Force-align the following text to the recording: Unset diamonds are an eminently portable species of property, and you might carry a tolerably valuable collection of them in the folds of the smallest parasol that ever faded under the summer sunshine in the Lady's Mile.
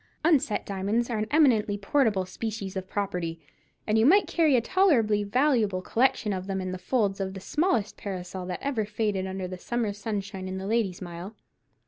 Unset 0.23 0.65
diamonds 0.65 1.11
are 1.11 1.19
an 1.19 1.27
eminently 1.29 1.77
portable 1.77 2.25
species 2.25 2.75
of 2.75 2.87
property, 2.89 3.39
and 3.85 3.99
you 3.99 4.05
might 4.07 4.25
carry 4.25 4.55
a 4.55 4.59
tolerably 4.61 5.23
valuable 5.23 5.83
collection 5.83 6.33
of 6.33 6.47
them 6.47 6.59
in 6.59 6.71
the 6.71 6.79
folds 6.79 7.19
of 7.19 7.35
the 7.35 7.39
smallest 7.39 7.97
parasol 7.97 8.47
that 8.47 8.57
ever 8.63 8.83
faded 8.83 9.27
under 9.27 9.47
the 9.47 9.59
summer 9.59 9.93
sunshine 9.93 10.47
in 10.47 10.57
the 10.57 10.65
Lady's 10.65 11.03
Mile. 11.03 11.35